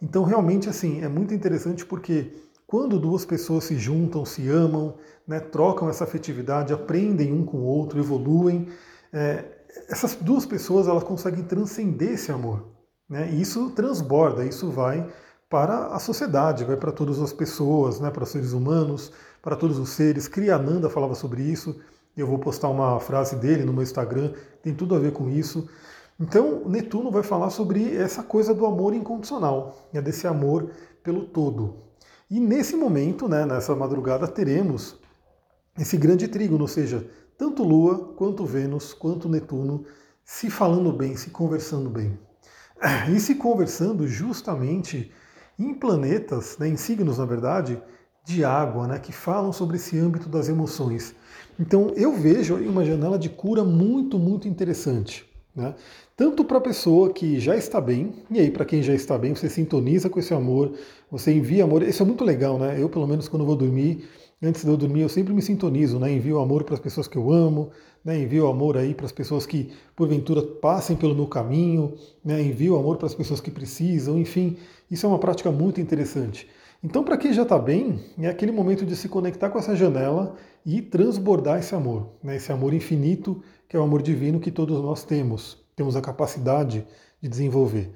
Então, 0.00 0.22
realmente, 0.22 0.68
assim, 0.68 1.02
é 1.02 1.08
muito 1.08 1.34
interessante 1.34 1.84
porque 1.84 2.32
quando 2.66 3.00
duas 3.00 3.24
pessoas 3.24 3.64
se 3.64 3.76
juntam, 3.76 4.24
se 4.24 4.48
amam, 4.48 4.94
né, 5.26 5.40
trocam 5.40 5.88
essa 5.88 6.04
afetividade, 6.04 6.72
aprendem 6.72 7.32
um 7.32 7.44
com 7.44 7.58
o 7.58 7.64
outro, 7.64 7.98
evoluem, 7.98 8.68
é, 9.12 9.44
essas 9.88 10.14
duas 10.14 10.46
pessoas 10.46 10.86
elas 10.86 11.02
conseguem 11.04 11.42
transcender 11.44 12.12
esse 12.12 12.30
amor. 12.30 12.68
Né, 13.08 13.28
e 13.32 13.40
isso 13.40 13.70
transborda, 13.70 14.44
isso 14.44 14.70
vai 14.70 15.06
para 15.50 15.88
a 15.88 15.98
sociedade, 15.98 16.64
vai 16.64 16.76
para 16.76 16.92
todas 16.92 17.20
as 17.20 17.32
pessoas, 17.32 18.00
né, 18.00 18.10
para 18.10 18.22
os 18.22 18.30
seres 18.30 18.52
humanos, 18.52 19.12
para 19.42 19.56
todos 19.56 19.78
os 19.78 19.90
seres. 19.90 20.28
Kriyananda 20.28 20.88
falava 20.88 21.14
sobre 21.14 21.42
isso. 21.42 21.76
Eu 22.16 22.26
vou 22.26 22.38
postar 22.38 22.68
uma 22.68 23.00
frase 23.00 23.36
dele 23.36 23.64
no 23.64 23.72
meu 23.72 23.82
Instagram, 23.82 24.32
tem 24.62 24.74
tudo 24.74 24.94
a 24.94 24.98
ver 24.98 25.12
com 25.12 25.28
isso. 25.30 25.68
Então, 26.20 26.62
Netuno 26.66 27.10
vai 27.10 27.22
falar 27.22 27.50
sobre 27.50 27.96
essa 27.96 28.22
coisa 28.22 28.54
do 28.54 28.66
amor 28.66 28.94
incondicional, 28.94 29.88
né, 29.92 30.00
desse 30.00 30.26
amor 30.26 30.70
pelo 31.02 31.24
todo. 31.24 31.76
E 32.30 32.38
nesse 32.38 32.76
momento, 32.76 33.28
né, 33.28 33.46
nessa 33.46 33.74
madrugada, 33.74 34.28
teremos 34.28 35.00
esse 35.78 35.96
grande 35.96 36.28
trígono, 36.28 36.62
ou 36.62 36.68
seja, 36.68 37.06
tanto 37.36 37.62
Lua, 37.64 38.14
quanto 38.14 38.44
Vênus, 38.44 38.92
quanto 38.92 39.28
Netuno 39.28 39.84
se 40.24 40.50
falando 40.50 40.92
bem, 40.92 41.16
se 41.16 41.30
conversando 41.30 41.90
bem. 41.90 42.18
E 43.14 43.18
se 43.20 43.36
conversando 43.36 44.06
justamente 44.06 45.12
em 45.58 45.72
planetas, 45.74 46.58
né, 46.58 46.68
em 46.68 46.76
signos, 46.76 47.18
na 47.18 47.24
verdade, 47.24 47.82
de 48.24 48.44
água, 48.44 48.86
né, 48.86 48.98
que 48.98 49.12
falam 49.12 49.52
sobre 49.52 49.76
esse 49.76 49.98
âmbito 49.98 50.28
das 50.28 50.48
emoções. 50.48 51.14
Então 51.58 51.90
eu 51.96 52.12
vejo 52.12 52.56
uma 52.56 52.84
janela 52.84 53.18
de 53.18 53.28
cura 53.28 53.64
muito, 53.64 54.18
muito 54.18 54.48
interessante. 54.48 55.24
Né? 55.54 55.74
Tanto 56.16 56.44
para 56.44 56.58
a 56.58 56.60
pessoa 56.60 57.12
que 57.12 57.38
já 57.38 57.56
está 57.56 57.80
bem, 57.80 58.14
e 58.30 58.38
aí 58.38 58.50
para 58.50 58.64
quem 58.64 58.82
já 58.82 58.94
está 58.94 59.18
bem, 59.18 59.34
você 59.34 59.48
sintoniza 59.48 60.08
com 60.08 60.18
esse 60.18 60.32
amor, 60.32 60.72
você 61.10 61.32
envia 61.32 61.64
amor, 61.64 61.82
isso 61.82 62.02
é 62.02 62.06
muito 62.06 62.24
legal, 62.24 62.58
né? 62.58 62.80
Eu, 62.80 62.88
pelo 62.88 63.06
menos, 63.06 63.28
quando 63.28 63.44
vou 63.44 63.56
dormir, 63.56 64.08
antes 64.42 64.64
de 64.64 64.70
eu 64.70 64.76
dormir, 64.76 65.02
eu 65.02 65.08
sempre 65.10 65.34
me 65.34 65.42
sintonizo, 65.42 65.98
né? 65.98 66.10
Envio 66.10 66.38
amor 66.38 66.64
para 66.64 66.74
as 66.74 66.80
pessoas 66.80 67.06
que 67.06 67.18
eu 67.18 67.30
amo, 67.30 67.70
né? 68.04 68.20
envio 68.20 68.46
amor 68.46 68.76
aí 68.76 68.94
para 68.94 69.06
as 69.06 69.12
pessoas 69.12 69.46
que, 69.46 69.70
porventura, 69.94 70.42
passem 70.42 70.96
pelo 70.96 71.14
meu 71.14 71.26
caminho, 71.26 71.94
né? 72.24 72.42
envio 72.42 72.76
amor 72.76 72.96
para 72.96 73.06
as 73.06 73.14
pessoas 73.14 73.40
que 73.40 73.50
precisam, 73.50 74.18
enfim, 74.18 74.56
isso 74.90 75.06
é 75.06 75.08
uma 75.08 75.18
prática 75.18 75.50
muito 75.50 75.80
interessante. 75.80 76.48
Então, 76.84 77.04
para 77.04 77.16
quem 77.16 77.32
já 77.32 77.42
está 77.42 77.56
bem, 77.56 78.00
é 78.18 78.26
aquele 78.26 78.50
momento 78.50 78.84
de 78.84 78.96
se 78.96 79.08
conectar 79.08 79.50
com 79.50 79.58
essa 79.58 79.76
janela 79.76 80.34
e 80.66 80.82
transbordar 80.82 81.60
esse 81.60 81.74
amor, 81.76 82.08
né? 82.20 82.34
esse 82.34 82.50
amor 82.50 82.74
infinito, 82.74 83.40
que 83.68 83.76
é 83.76 83.78
o 83.78 83.84
amor 83.84 84.02
divino 84.02 84.40
que 84.40 84.50
todos 84.50 84.82
nós 84.82 85.04
temos, 85.04 85.58
temos 85.76 85.94
a 85.94 86.00
capacidade 86.00 86.84
de 87.22 87.28
desenvolver. 87.28 87.92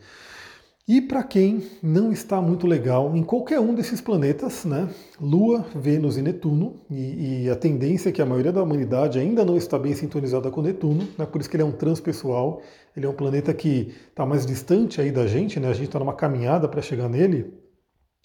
E 0.89 1.01
para 1.01 1.25
quem 1.25 1.65
não 1.83 2.13
está 2.13 2.41
muito 2.41 2.65
legal 2.65 3.17
em 3.17 3.25
qualquer 3.25 3.59
um 3.59 3.75
desses 3.75 4.01
planetas, 4.01 4.65
né? 4.65 4.89
Lua, 5.21 5.67
Vênus 5.75 6.17
e 6.17 6.23
Netuno, 6.23 6.77
e, 6.89 7.47
e, 7.47 7.51
a 7.51 7.57
tendência 7.57 8.11
é 8.11 8.13
que 8.13 8.23
a 8.23 8.27
maioria 8.27 8.53
da 8.53 8.63
humanidade 8.63 9.19
ainda 9.19 9.45
não 9.45 9.57
está 9.57 9.77
bem 9.81 9.95
sintonizada 9.95 10.49
com 10.49 10.63
Netuno, 10.63 11.09
né? 11.19 11.27
por 11.27 11.41
isso 11.41 11.51
que 11.51 11.57
ele 11.57 11.65
é 11.65 11.67
um 11.67 11.73
transpessoal, 11.73 12.63
ele 12.97 13.05
é 13.05 13.09
um 13.09 13.15
planeta 13.15 13.53
que 13.53 13.93
está 14.09 14.25
mais 14.25 14.47
distante 14.47 15.01
aí 15.01 15.11
da 15.11 15.27
gente, 15.27 15.59
né? 15.59 15.71
a 15.71 15.73
gente 15.73 15.87
está 15.87 15.99
numa 15.99 16.15
caminhada 16.15 16.69
para 16.69 16.81
chegar 16.81 17.09
nele. 17.09 17.66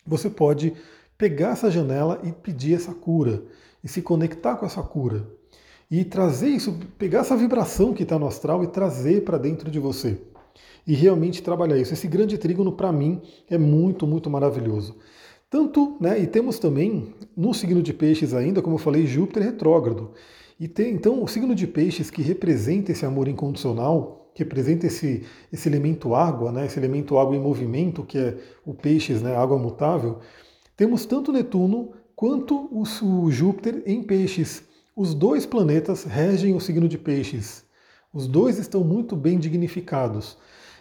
Você 0.05 0.29
pode 0.29 0.73
pegar 1.17 1.51
essa 1.51 1.69
janela 1.69 2.19
e 2.23 2.31
pedir 2.31 2.75
essa 2.75 2.93
cura, 2.93 3.43
e 3.83 3.87
se 3.87 4.01
conectar 4.01 4.55
com 4.55 4.65
essa 4.65 4.81
cura, 4.81 5.27
e 5.89 6.03
trazer 6.03 6.49
isso, 6.49 6.79
pegar 6.97 7.19
essa 7.19 7.35
vibração 7.35 7.93
que 7.93 8.03
está 8.03 8.17
no 8.17 8.27
astral 8.27 8.63
e 8.63 8.67
trazer 8.67 9.23
para 9.23 9.37
dentro 9.37 9.69
de 9.69 9.79
você 9.79 10.19
e 10.85 10.93
realmente 10.93 11.43
trabalhar 11.43 11.77
isso. 11.77 11.93
Esse 11.93 12.07
grande 12.07 12.37
trígono, 12.37 12.71
para 12.71 12.91
mim, 12.91 13.21
é 13.49 13.57
muito, 13.57 14.07
muito 14.07 14.29
maravilhoso. 14.29 14.97
Tanto, 15.49 15.97
né, 15.99 16.19
e 16.19 16.27
temos 16.27 16.59
também 16.59 17.13
no 17.35 17.53
signo 17.53 17.83
de 17.83 17.93
peixes 17.93 18.33
ainda, 18.33 18.61
como 18.61 18.75
eu 18.75 18.79
falei, 18.79 19.05
Júpiter 19.05 19.43
retrógrado. 19.43 20.11
E 20.59 20.67
tem, 20.67 20.93
então, 20.93 21.21
o 21.21 21.27
signo 21.27 21.53
de 21.53 21.67
peixes 21.67 22.09
que 22.09 22.21
representa 22.21 22.91
esse 22.91 23.05
amor 23.05 23.27
incondicional, 23.27 24.20
que 24.33 24.43
representa 24.43 24.87
esse, 24.87 25.23
esse 25.51 25.67
elemento 25.67 26.15
água, 26.15 26.51
né, 26.51 26.65
esse 26.65 26.79
elemento 26.79 27.17
água 27.17 27.35
em 27.35 27.39
movimento, 27.39 28.03
que 28.03 28.17
é 28.17 28.37
o 28.65 28.73
peixes, 28.73 29.21
né, 29.21 29.35
água 29.35 29.57
mutável, 29.57 30.19
temos 30.77 31.05
tanto 31.05 31.31
Netuno 31.31 31.91
quanto 32.15 32.69
o, 32.71 32.83
o 32.83 33.31
Júpiter 33.31 33.83
em 33.85 34.01
peixes. 34.01 34.63
Os 34.95 35.13
dois 35.13 35.45
planetas 35.45 36.03
regem 36.03 36.55
o 36.55 36.59
signo 36.59 36.87
de 36.87 36.97
peixes. 36.97 37.65
Os 38.13 38.27
dois 38.27 38.57
estão 38.57 38.83
muito 38.83 39.15
bem 39.15 39.39
dignificados. 39.39 40.37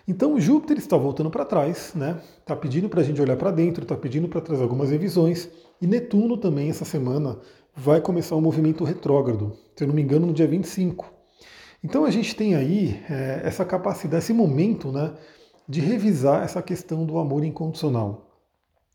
Então 0.07 0.41
Júpiter 0.41 0.79
está 0.79 0.97
voltando 0.97 1.31
para 1.31 1.45
trás, 1.45 1.93
né? 1.95 2.21
Está 2.39 2.57
pedindo 2.57 2.89
para 2.89 3.01
a 3.01 3.05
gente 3.05 3.21
olhar 3.21 3.37
para 3.37 3.51
dentro, 3.51 3.85
está 3.85 3.97
pedindo 3.97 4.29
para 4.29 4.41
trazer 4.41 4.63
algumas 4.63 4.91
revisões. 4.91 5.49
E 5.81 5.87
Netuno 5.87 6.37
também 6.37 6.69
essa 6.69 6.85
semana 6.85 7.39
vai 7.77 8.01
começar 8.01 8.37
um 8.37 8.41
movimento 8.41 8.83
retrógrado, 8.85 9.53
se 9.77 9.85
eu 9.85 9.89
não 9.89 9.95
me 9.95 10.03
engano, 10.03 10.27
no 10.27 10.33
dia 10.33 10.47
25. 10.47 11.20
Então 11.83 12.05
a 12.05 12.11
gente 12.11 12.37
tem 12.37 12.55
aí 12.55 13.03
é, 13.09 13.41
essa 13.45 13.65
capacidade, 13.65 14.23
esse 14.23 14.33
momento, 14.33 14.93
né, 14.93 15.15
de 15.69 15.81
revisar 15.81 16.43
essa 16.43 16.61
questão 16.61 17.07
do 17.07 17.19
amor 17.19 17.45
incondicional. 17.45 18.27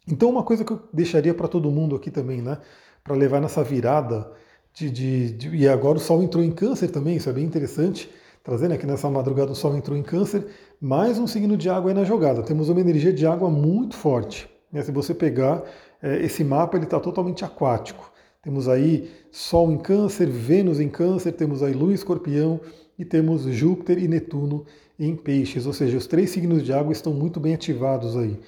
Então 0.08 0.30
uma 0.30 0.44
coisa 0.44 0.63
que 0.63 0.72
eu 0.72 0.82
deixaria 0.94 1.34
para 1.34 1.48
todo 1.48 1.72
mundo 1.72 1.96
aqui 1.96 2.12
também, 2.12 2.42
né, 2.42 2.60
para 3.04 3.15
levar 3.15 3.42
nessa 3.42 3.63
virada 3.63 4.32
de, 4.74 4.89
de, 4.89 5.32
de, 5.32 5.56
e 5.56 5.68
agora 5.68 5.98
o 5.98 6.01
Sol 6.01 6.22
entrou 6.22 6.44
em 6.44 6.51
Câncer 6.51 6.89
também, 6.89 7.18
isso 7.18 7.30
é 7.30 7.34
bem 7.34 7.46
interessante 7.46 8.10
trazendo 8.46 8.75
aqui 8.75 8.86
nessa 8.86 9.10
madrugada 9.10 9.51
o 9.51 9.56
Sol 9.56 9.75
entrou 9.75 9.98
em 9.98 10.04
câncer, 10.04 10.46
mais 10.80 11.18
um 11.18 11.25
signo 11.25 11.58
de 11.58 11.68
água 11.68 11.89
aí 11.89 11.96
na 11.96 12.04
jogada. 12.04 12.44
Temos 12.44 12.70
uma 12.70 12.80
energia 12.80 13.12
de 13.12 13.25
água 13.25 13.50
muito 13.50 13.98
forte. 13.98 14.48
Né? 14.72 14.84
Se 14.84 14.92
você 14.92 15.15
pegar 15.15 15.63
é, 16.00 16.24
esse 16.24 16.44
mapa, 16.44 16.77
ele 16.77 16.86
está 16.86 17.00
totalmente 17.00 17.44
aquático. 17.44 18.12
Temos 18.45 18.67
aí 18.67 19.09
Sol 19.31 19.71
em 19.71 19.77
câncer, 19.79 20.29
Vênus 20.29 20.79
em 20.79 20.87
câncer, 20.87 21.31
temos 21.31 21.63
aí 21.63 21.73
Lua 21.73 21.91
em 21.91 21.95
escorpião 21.95 22.61
e 22.97 23.03
temos 23.03 23.41
Júpiter 23.41 23.97
e 23.97 24.07
Netuno 24.07 24.67
em 24.99 25.15
peixes. 25.15 25.65
Ou 25.65 25.73
seja, 25.73 25.97
os 25.97 26.05
três 26.05 26.29
signos 26.29 26.63
de 26.63 26.71
água 26.71 26.93
estão 26.93 27.11
muito 27.11 27.39
bem 27.39 27.55
ativados 27.55 28.15
aí. 28.15 28.39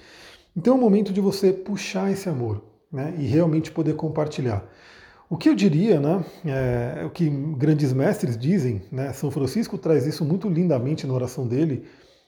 Então 0.55 0.75
é 0.75 0.77
o 0.77 0.79
momento 0.79 1.11
de 1.11 1.19
você 1.19 1.51
puxar 1.51 2.11
esse 2.11 2.29
amor 2.29 2.63
né? 2.91 3.15
e 3.17 3.25
realmente 3.25 3.71
poder 3.71 3.95
compartilhar. 3.95 4.63
O 5.27 5.35
que 5.35 5.49
eu 5.49 5.55
diria, 5.55 5.99
né, 5.99 6.23
é, 6.45 7.03
o 7.03 7.09
que 7.09 7.27
grandes 7.57 7.91
mestres 7.91 8.37
dizem, 8.37 8.83
né, 8.91 9.11
São 9.13 9.31
Francisco 9.31 9.77
traz 9.77 10.05
isso 10.05 10.23
muito 10.23 10.47
lindamente 10.47 11.05
na 11.07 11.13
oração 11.13 11.45
dele, 11.45 11.83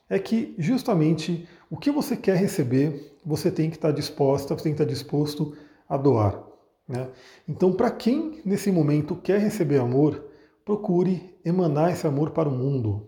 é 0.09 0.17
que 0.19 0.55
justamente 0.57 1.47
o 1.69 1.77
que 1.77 1.91
você 1.91 2.17
quer 2.17 2.35
receber, 2.35 3.15
você 3.23 3.49
tem 3.51 3.69
que 3.69 3.77
estar 3.77 3.91
disposta, 3.91 4.53
você 4.53 4.63
tem 4.63 4.73
que 4.73 4.81
estar 4.81 4.91
disposto 4.91 5.55
a 5.87 5.95
doar. 5.95 6.48
Né? 6.89 7.07
Então, 7.47 7.71
para 7.71 7.91
quem 7.91 8.41
nesse 8.43 8.71
momento 8.71 9.15
quer 9.15 9.39
receber 9.39 9.79
amor, 9.79 10.25
procure 10.65 11.37
emanar 11.45 11.91
esse 11.91 12.07
amor 12.07 12.31
para 12.31 12.49
o 12.49 12.51
mundo. 12.51 13.07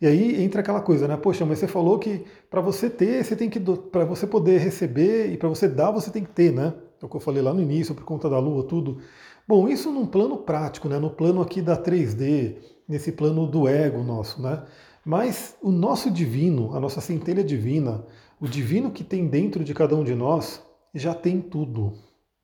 E 0.00 0.06
aí 0.06 0.44
entra 0.44 0.60
aquela 0.60 0.82
coisa, 0.82 1.08
né? 1.08 1.16
Poxa, 1.16 1.44
mas 1.44 1.58
você 1.58 1.66
falou 1.66 1.98
que 1.98 2.24
para 2.48 2.60
você 2.60 2.88
ter, 2.88 3.24
você 3.24 3.34
tem 3.34 3.50
que 3.50 3.58
para 3.58 4.04
você 4.04 4.26
poder 4.26 4.58
receber 4.58 5.32
e 5.32 5.36
para 5.38 5.48
você 5.48 5.66
dar, 5.66 5.90
você 5.90 6.10
tem 6.10 6.22
que 6.22 6.30
ter, 6.30 6.52
né? 6.52 6.74
é 7.00 7.06
o 7.06 7.08
que 7.08 7.16
eu 7.16 7.20
falei 7.20 7.42
lá 7.42 7.54
no 7.54 7.62
início, 7.62 7.94
por 7.94 8.04
conta 8.04 8.28
da 8.28 8.38
Lua, 8.38 8.62
tudo. 8.64 8.98
Bom, 9.46 9.68
isso 9.68 9.90
num 9.90 10.06
plano 10.06 10.36
prático, 10.36 10.88
né? 10.88 10.98
no 10.98 11.10
plano 11.10 11.40
aqui 11.40 11.62
da 11.62 11.76
3D, 11.76 12.56
nesse 12.86 13.12
plano 13.12 13.46
do 13.46 13.66
ego 13.66 14.02
nosso, 14.02 14.42
né? 14.42 14.64
Mas 15.04 15.56
o 15.62 15.70
nosso 15.70 16.10
divino, 16.10 16.74
a 16.76 16.80
nossa 16.80 17.00
centelha 17.00 17.42
divina, 17.42 18.04
o 18.40 18.46
divino 18.46 18.90
que 18.90 19.02
tem 19.02 19.26
dentro 19.26 19.64
de 19.64 19.72
cada 19.72 19.96
um 19.96 20.04
de 20.04 20.14
nós, 20.14 20.62
já 20.94 21.14
tem 21.14 21.40
tudo. 21.40 21.94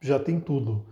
Já 0.05 0.19
tem 0.19 0.39
tudo. 0.39 0.85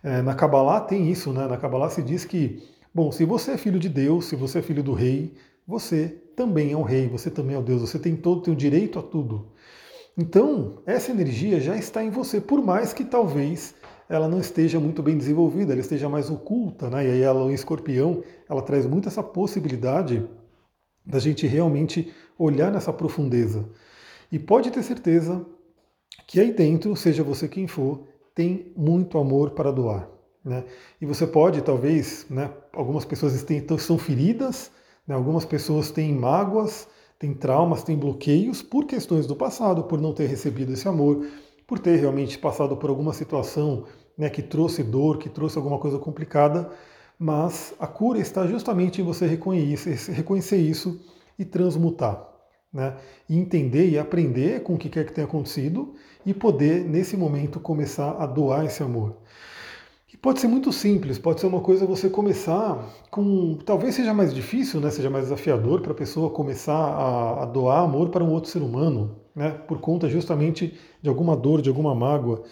É, 0.00 0.22
na 0.22 0.32
Kabbalah 0.32 0.80
tem 0.80 1.10
isso, 1.10 1.32
né? 1.32 1.48
Na 1.48 1.56
Kabbalah 1.56 1.90
se 1.90 2.00
diz 2.00 2.24
que, 2.24 2.62
bom, 2.94 3.10
se 3.10 3.24
você 3.24 3.50
é 3.50 3.58
filho 3.58 3.80
de 3.80 3.88
Deus, 3.88 4.26
se 4.26 4.36
você 4.36 4.60
é 4.60 4.62
filho 4.62 4.80
do 4.80 4.92
rei, 4.92 5.34
você 5.66 6.06
também 6.36 6.70
é 6.70 6.76
um 6.76 6.82
rei, 6.82 7.08
você 7.08 7.28
também 7.32 7.56
é 7.56 7.58
o 7.58 7.62
Deus, 7.62 7.80
você 7.80 7.98
tem 7.98 8.14
todo, 8.14 8.42
tem 8.42 8.54
o 8.54 8.56
direito 8.56 8.96
a 8.96 9.02
tudo. 9.02 9.48
Então, 10.16 10.78
essa 10.86 11.10
energia 11.10 11.60
já 11.60 11.76
está 11.76 12.00
em 12.04 12.10
você, 12.10 12.40
por 12.40 12.62
mais 12.62 12.92
que 12.92 13.04
talvez 13.04 13.74
ela 14.08 14.28
não 14.28 14.38
esteja 14.38 14.78
muito 14.78 15.02
bem 15.02 15.18
desenvolvida, 15.18 15.72
ela 15.72 15.80
esteja 15.80 16.08
mais 16.08 16.30
oculta, 16.30 16.88
né? 16.88 17.08
E 17.08 17.10
aí 17.10 17.22
ela, 17.22 17.44
o 17.44 17.50
escorpião, 17.50 18.22
ela 18.48 18.62
traz 18.62 18.86
muito 18.86 19.08
essa 19.08 19.22
possibilidade 19.22 20.24
da 21.04 21.18
gente 21.18 21.44
realmente 21.44 22.12
olhar 22.38 22.70
nessa 22.70 22.92
profundeza. 22.92 23.68
E 24.30 24.38
pode 24.38 24.70
ter 24.70 24.84
certeza 24.84 25.44
que 26.24 26.38
aí 26.38 26.52
dentro, 26.52 26.94
seja 26.94 27.24
você 27.24 27.48
quem 27.48 27.66
for, 27.66 28.06
tem 28.40 28.72
muito 28.74 29.18
amor 29.18 29.50
para 29.50 29.70
doar. 29.70 30.08
Né? 30.42 30.64
E 30.98 31.04
você 31.04 31.26
pode, 31.26 31.60
talvez, 31.60 32.24
né, 32.30 32.50
algumas 32.72 33.04
pessoas 33.04 33.34
estão 33.34 33.98
feridas, 33.98 34.70
né, 35.06 35.14
algumas 35.14 35.44
pessoas 35.44 35.90
têm 35.90 36.14
mágoas, 36.14 36.88
tem 37.18 37.34
traumas, 37.34 37.82
tem 37.82 37.98
bloqueios 37.98 38.62
por 38.62 38.86
questões 38.86 39.26
do 39.26 39.36
passado, 39.36 39.84
por 39.84 40.00
não 40.00 40.14
ter 40.14 40.26
recebido 40.26 40.72
esse 40.72 40.88
amor, 40.88 41.26
por 41.66 41.78
ter 41.78 41.96
realmente 41.96 42.38
passado 42.38 42.74
por 42.78 42.88
alguma 42.88 43.12
situação 43.12 43.84
né, 44.16 44.30
que 44.30 44.40
trouxe 44.40 44.82
dor, 44.82 45.18
que 45.18 45.28
trouxe 45.28 45.58
alguma 45.58 45.78
coisa 45.78 45.98
complicada, 45.98 46.70
mas 47.18 47.74
a 47.78 47.86
cura 47.86 48.18
está 48.18 48.46
justamente 48.46 49.02
em 49.02 49.04
você 49.04 49.26
reconhecer, 49.26 49.96
reconhecer 50.12 50.56
isso 50.56 50.98
e 51.38 51.44
transmutar. 51.44 52.26
Né? 52.72 52.96
E 53.28 53.36
entender 53.36 53.88
e 53.88 53.98
aprender 53.98 54.62
com 54.62 54.74
o 54.74 54.78
que 54.78 54.88
quer 54.88 55.04
que 55.04 55.12
tenha 55.12 55.26
acontecido 55.26 55.94
e 56.24 56.32
poder, 56.32 56.84
nesse 56.84 57.16
momento, 57.16 57.58
começar 57.58 58.12
a 58.12 58.26
doar 58.26 58.64
esse 58.64 58.82
amor. 58.82 59.16
Pode 60.20 60.38
ser 60.38 60.48
muito 60.48 60.70
simples, 60.70 61.18
pode 61.18 61.40
ser 61.40 61.46
uma 61.46 61.62
coisa 61.62 61.86
você 61.86 62.10
começar 62.10 62.84
com. 63.10 63.56
Talvez 63.64 63.94
seja 63.94 64.12
mais 64.12 64.34
difícil, 64.34 64.78
né, 64.78 64.90
seja 64.90 65.08
mais 65.08 65.24
desafiador 65.24 65.80
para 65.80 65.92
a 65.92 65.94
pessoa 65.94 66.28
começar 66.28 66.74
a, 66.74 67.42
a, 67.42 67.46
doar 67.46 67.84
amor 67.84 68.10
para 68.10 68.22
um 68.22 68.30
outro 68.30 68.50
ser 68.50 68.60
humano, 68.60 69.16
né, 69.34 69.50
por 69.50 69.80
conta 69.80 70.10
justamente 70.10 70.78
de 71.00 71.08
alguma 71.08 71.34
dor, 71.34 71.62
de 71.62 71.70
alguma 71.70 71.94
mágoa. 71.94 72.42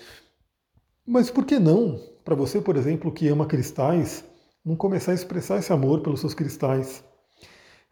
Mas 1.07 1.31
por 1.31 1.45
que 1.45 1.59
não, 1.59 2.01
para 2.25 2.35
você, 2.35 2.59
por 2.59 2.75
exemplo, 2.75 3.13
que 3.13 3.29
ama 3.29 3.45
cristais, 3.45 4.25
não 4.65 4.75
começar 4.75 5.13
a 5.13 5.15
expressar 5.15 5.59
esse 5.59 5.73
amor 5.73 6.01
pelos 6.01 6.21
seus 6.21 6.33
cristais? 6.33 7.05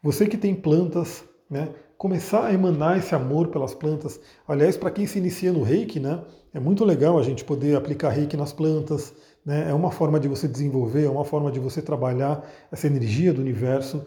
Você 0.02 0.26
que 0.26 0.38
tem 0.38 0.54
plantas, 0.54 1.22
né, 1.48 1.70
começar 1.96 2.46
a 2.46 2.52
emanar 2.52 2.98
esse 2.98 3.14
amor 3.14 3.48
pelas 3.48 3.74
plantas. 3.74 4.20
Aliás, 4.46 4.76
para 4.76 4.90
quem 4.90 5.06
se 5.06 5.18
inicia 5.18 5.52
no 5.52 5.62
reiki, 5.62 6.00
né, 6.00 6.22
é 6.52 6.60
muito 6.60 6.84
legal 6.84 7.18
a 7.18 7.22
gente 7.22 7.44
poder 7.44 7.76
aplicar 7.76 8.10
reiki 8.10 8.36
nas 8.36 8.52
plantas 8.52 9.14
né? 9.46 9.70
é 9.70 9.72
uma 9.72 9.92
forma 9.92 10.18
de 10.18 10.26
você 10.26 10.48
desenvolver, 10.48 11.04
é 11.04 11.08
uma 11.08 11.24
forma 11.24 11.52
de 11.52 11.60
você 11.60 11.80
trabalhar 11.80 12.44
essa 12.72 12.88
energia 12.88 13.32
do 13.32 13.40
universo. 13.40 14.04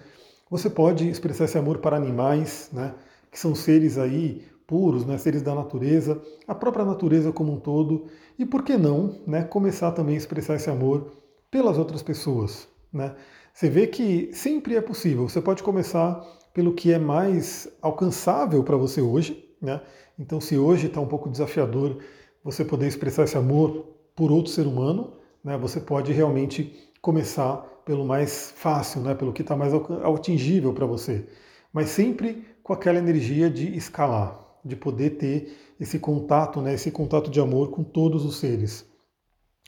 Você 0.50 0.70
pode 0.70 1.08
expressar 1.08 1.46
esse 1.46 1.58
amor 1.58 1.78
para 1.78 1.96
animais, 1.96 2.70
né? 2.74 2.94
que 3.32 3.40
são 3.40 3.56
seres 3.56 3.98
aí 3.98 4.44
puros, 4.68 5.06
né? 5.06 5.18
seres 5.18 5.42
da 5.42 5.56
natureza, 5.56 6.22
a 6.46 6.54
própria 6.54 6.84
natureza 6.84 7.32
como 7.32 7.54
um 7.54 7.60
todo, 7.60 8.08
e 8.38 8.46
por 8.46 8.64
que 8.64 8.76
não 8.76 9.16
né? 9.26 9.44
começar 9.44 9.94
também 9.94 10.16
a 10.16 10.18
expressar 10.18 10.56
esse 10.56 10.70
amor 10.70 11.14
pelas 11.50 11.78
outras 11.78 12.04
pessoas. 12.04 12.68
Né? 12.92 13.16
Você 13.54 13.70
vê 13.70 13.88
que 13.88 14.30
sempre 14.34 14.76
é 14.76 14.82
possível, 14.82 15.30
você 15.30 15.42
pode 15.42 15.64
começar 15.64 16.22
pelo 16.54 16.74
que 16.74 16.92
é 16.92 17.00
mais 17.00 17.68
alcançável 17.82 18.64
para 18.64 18.78
você 18.78 19.02
hoje. 19.02 19.50
Né? 19.62 19.82
Então, 20.18 20.40
se 20.42 20.58
hoje 20.58 20.88
está 20.88 21.00
um 21.00 21.08
pouco 21.08 21.30
desafiador 21.30 21.98
você 22.44 22.64
poder 22.64 22.88
expressar 22.88 23.24
esse 23.24 23.38
amor 23.38 23.86
por 24.16 24.32
outro 24.32 24.52
ser 24.52 24.66
humano, 24.66 25.14
né, 25.44 25.58
você 25.58 25.80
pode 25.80 26.12
realmente 26.12 26.74
começar 27.02 27.58
pelo 27.86 28.06
mais 28.06 28.52
fácil, 28.52 29.02
né, 29.02 29.16
pelo 29.16 29.34
que 29.34 29.42
está 29.42 29.56
mais 29.56 29.74
atingível 29.74 30.74
para 30.74 30.86
você, 30.86 31.26
mas 31.72 31.90
sempre 31.90 32.46
com 32.64 32.74
aquela 32.74 33.00
energia 33.00 33.50
de 33.50 33.76
escalar. 33.76 34.38
de 34.64 34.76
poder 34.76 35.12
ter 35.12 35.58
esse 35.80 35.98
contato, 36.00 36.62
né, 36.62 36.74
esse 36.74 36.92
contato 36.92 37.30
de 37.32 37.40
amor 37.40 37.70
com 37.70 37.82
todos 37.82 38.26
os 38.26 38.38
seres. 38.38 38.86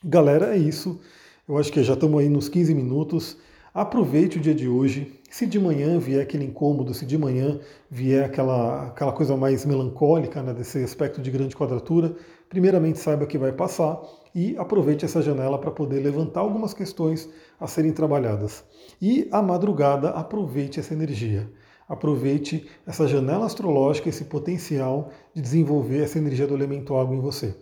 Galera, 0.03 0.53
é 0.53 0.57
isso. 0.57 0.99
Eu 1.47 1.57
acho 1.57 1.71
que 1.71 1.81
já 1.81 1.93
estamos 1.93 2.19
aí 2.19 2.27
nos 2.29 2.49
15 2.49 2.73
minutos. 2.75 3.37
Aproveite 3.73 4.37
o 4.37 4.41
dia 4.41 4.53
de 4.53 4.67
hoje. 4.67 5.17
Se 5.29 5.45
de 5.45 5.57
manhã 5.57 5.97
vier 5.97 6.21
aquele 6.21 6.43
incômodo, 6.43 6.93
se 6.93 7.05
de 7.05 7.17
manhã 7.17 7.57
vier 7.89 8.25
aquela, 8.25 8.87
aquela 8.87 9.13
coisa 9.13 9.37
mais 9.37 9.65
melancólica 9.65 10.43
né, 10.43 10.53
desse 10.53 10.83
aspecto 10.83 11.21
de 11.21 11.31
grande 11.31 11.55
quadratura, 11.55 12.13
primeiramente 12.49 12.99
saiba 12.99 13.25
que 13.25 13.37
vai 13.37 13.53
passar 13.53 13.97
e 14.35 14.57
aproveite 14.57 15.05
essa 15.05 15.21
janela 15.21 15.57
para 15.57 15.71
poder 15.71 16.01
levantar 16.01 16.41
algumas 16.41 16.73
questões 16.73 17.29
a 17.57 17.65
serem 17.65 17.93
trabalhadas. 17.93 18.65
E 19.01 19.29
à 19.31 19.41
madrugada, 19.41 20.09
aproveite 20.09 20.77
essa 20.77 20.93
energia. 20.93 21.49
Aproveite 21.87 22.67
essa 22.85 23.07
janela 23.07 23.45
astrológica, 23.45 24.09
esse 24.09 24.25
potencial 24.25 25.11
de 25.33 25.41
desenvolver 25.41 26.03
essa 26.03 26.17
energia 26.17 26.45
do 26.45 26.55
elemento 26.55 26.95
água 26.95 27.15
em 27.15 27.21
você. 27.21 27.55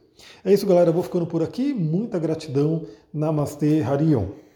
É 0.44 0.51
isso, 0.51 0.66
galera. 0.66 0.89
Eu 0.89 0.94
vou 0.94 1.04
ficando 1.04 1.28
por 1.28 1.44
aqui. 1.44 1.72
Muita 1.72 2.18
gratidão. 2.18 2.86
Namastê, 3.13 3.84
Harion. 3.84 4.49